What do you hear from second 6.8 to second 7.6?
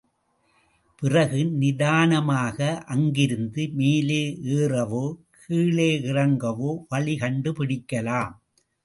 வழி கண்டு